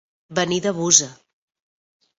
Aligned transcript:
Venir 0.39 0.57
de 0.67 0.73
Busa. 0.79 1.11